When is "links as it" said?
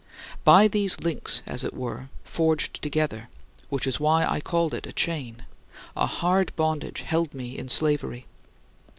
1.01-1.75